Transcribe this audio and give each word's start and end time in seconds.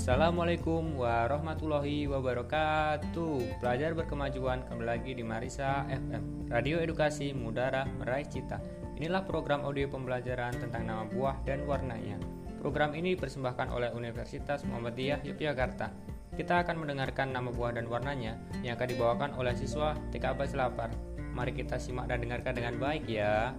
Assalamualaikum 0.00 0.96
warahmatullahi 0.96 2.08
wabarakatuh. 2.08 3.60
Pelajar 3.60 3.92
berkemajuan 3.92 4.64
kembali 4.64 4.88
lagi 4.96 5.12
di 5.12 5.20
Marisa 5.20 5.84
FM 5.92 6.48
Radio 6.48 6.80
Edukasi 6.80 7.36
Mudara 7.36 7.84
Meraih 7.84 8.24
Cita. 8.24 8.64
Inilah 8.96 9.28
program 9.28 9.60
audio 9.60 9.92
pembelajaran 9.92 10.56
tentang 10.56 10.88
nama 10.88 11.04
buah 11.04 11.44
dan 11.44 11.68
warnanya. 11.68 12.16
Program 12.64 12.96
ini 12.96 13.12
dipersembahkan 13.12 13.68
oleh 13.76 13.92
Universitas 13.92 14.64
Muhammadiyah 14.64 15.20
Yogyakarta. 15.20 15.92
Kita 16.32 16.64
akan 16.64 16.80
mendengarkan 16.80 17.36
nama 17.36 17.52
buah 17.52 17.76
dan 17.76 17.84
warnanya 17.84 18.40
Yang 18.64 18.80
akan 18.80 18.88
dibawakan 18.96 19.30
oleh 19.36 19.52
siswa 19.52 19.92
TK 20.16 20.32
Abbas 20.32 20.56
Lapar 20.56 20.88
Mari 21.36 21.52
kita 21.52 21.76
simak 21.76 22.08
dan 22.08 22.24
dengarkan 22.24 22.56
dengan 22.56 22.80
baik 22.80 23.04
ya 23.04 23.52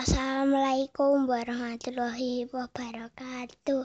Assalamualaikum 0.00 1.28
warahmatullahi 1.28 2.48
wabarakatuh. 2.48 3.84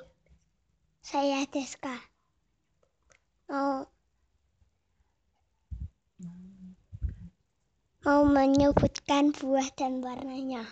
Saya 1.04 1.44
Deska. 1.44 1.92
Mau 3.52 3.84
mau 8.08 8.24
menyebutkan 8.24 9.36
buah 9.36 9.68
dan 9.76 10.00
warnanya. 10.00 10.64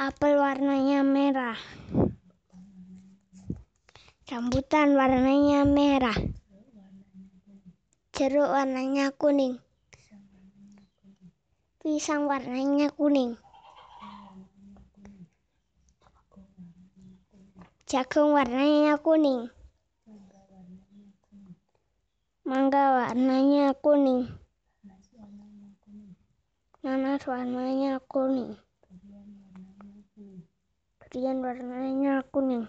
Apel 0.00 0.40
warnanya 0.40 1.04
merah. 1.04 1.60
Rambutan 4.32 4.96
warnanya 4.96 5.60
merah. 5.68 6.16
Jeruk 8.16 8.48
warnanya 8.48 9.12
kuning. 9.12 9.60
Pisang 11.80 12.28
warnanya 12.28 12.92
kuning. 12.92 13.40
Jagung 17.88 18.36
warnanya 18.36 19.00
kuning. 19.00 19.48
Mangga 22.44 22.84
warnanya 23.00 23.72
kuning. 23.80 24.28
Nanas 26.84 27.24
warnanya 27.24 27.96
kuning. 28.04 28.60
Durian 31.00 31.40
warnanya 31.40 32.20
kuning. 32.28 32.68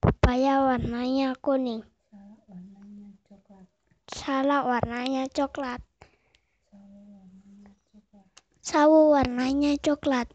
Pepaya 0.00 0.64
warnanya 0.64 1.36
kuning. 1.44 1.84
Salak 4.08 4.64
warnanya 4.64 5.28
coklat. 5.28 5.89
Sawo 8.60 9.16
warnanya 9.16 9.72
coklat. 9.80 10.28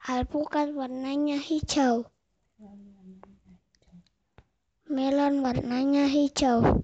Alpukat 0.00 0.72
warnanya 0.72 1.36
hijau. 1.36 2.08
Melon 4.88 5.44
warnanya 5.44 6.08
hijau. 6.08 6.80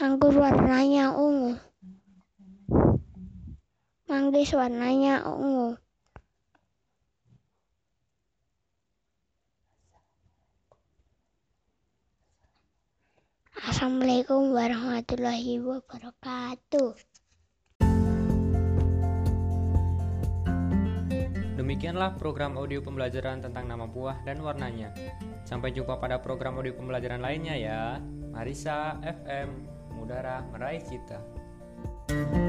Anggur 0.00 0.34
warnanya 0.40 1.12
ungu. 1.12 1.60
Manggis 4.08 4.56
warnanya 4.56 5.20
ungu. 5.28 5.76
Assalamualaikum 13.76 14.56
warahmatullahi 14.56 15.60
wabarakatuh. 15.60 16.96
Demikianlah 21.60 22.16
program 22.16 22.56
audio 22.56 22.80
pembelajaran 22.80 23.44
tentang 23.44 23.68
nama 23.68 23.84
buah 23.84 24.24
dan 24.24 24.40
warnanya. 24.40 24.96
Sampai 25.44 25.76
jumpa 25.76 26.00
pada 26.00 26.16
program 26.24 26.56
audio 26.56 26.72
pembelajaran 26.72 27.20
lainnya 27.20 27.52
ya. 27.52 28.00
Marisa 28.32 28.96
FM, 29.04 29.68
Mudara 29.92 30.40
Meraih 30.48 30.80
Cita. 30.80 31.20
thank 32.08 32.32
you 32.32 32.45